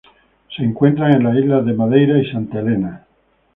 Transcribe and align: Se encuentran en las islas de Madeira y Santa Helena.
Se 0.57 0.63
encuentran 0.63 1.13
en 1.13 1.23
las 1.25 1.37
islas 1.37 1.63
de 1.63 1.73
Madeira 1.73 2.17
y 2.17 2.25
Santa 2.25 2.57
Helena. 2.61 3.05